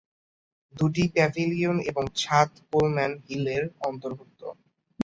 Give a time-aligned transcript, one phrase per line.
[0.75, 4.41] দুটি প্যাভিলিয়ন এবং ছাদ কোলম্যান হিল এর অন্তর্ভুক্ত।